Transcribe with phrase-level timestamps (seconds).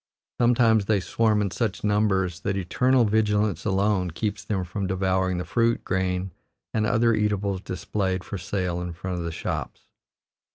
[0.39, 5.45] Sometimes they swarm in such numbers that eternal vigilance alone keeps them from devouring the
[5.45, 6.31] fruit, grain,
[6.73, 9.81] and other eatables displayed for sale in front of the shops.